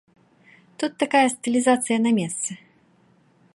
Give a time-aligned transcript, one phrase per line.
[0.79, 2.51] Тут такая стылізацыя на месцы.